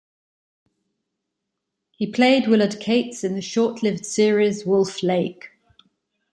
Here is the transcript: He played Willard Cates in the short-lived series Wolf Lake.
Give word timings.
He 1.91 2.07
played 2.11 2.47
Willard 2.47 2.79
Cates 2.79 3.23
in 3.23 3.35
the 3.35 3.41
short-lived 3.43 4.03
series 4.03 4.65
Wolf 4.65 5.03
Lake. 5.03 5.51